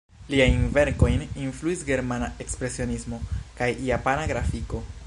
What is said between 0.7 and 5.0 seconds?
verkojn influis germana ekspresionismo kaj japana grafiko.